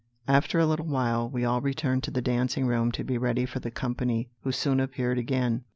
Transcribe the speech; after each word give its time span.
After 0.27 0.57
a 0.57 0.65
little 0.65 0.87
while, 0.87 1.29
we 1.29 1.45
all 1.45 1.61
returned 1.61 2.01
to 2.05 2.09
the 2.09 2.23
dancing 2.23 2.65
room 2.65 2.91
to 2.93 3.03
be 3.03 3.19
ready 3.19 3.45
for 3.45 3.59
the 3.59 3.69
company, 3.69 4.29
who 4.39 4.51
soon 4.51 4.79
appeared 4.79 5.19
again. 5.19 5.63